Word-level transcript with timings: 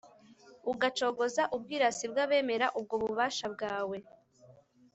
ugacogoza 0.71 1.43
ubwirasi 1.55 2.05
bw’abemera 2.11 2.67
ubwo 2.79 2.95
bubasha 3.03 3.45
bwawe. 3.53 3.97